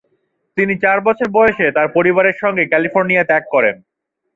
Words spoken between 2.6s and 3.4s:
California